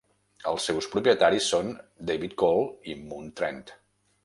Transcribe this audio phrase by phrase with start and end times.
[0.51, 1.69] Els seus propietaris són
[2.11, 2.65] David Cole
[2.95, 3.65] i Moon Trent.